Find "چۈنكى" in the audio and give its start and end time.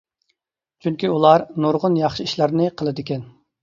0.85-1.13